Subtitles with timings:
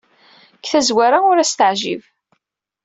[0.53, 2.03] Deg tazwara, ur as-teɛjib.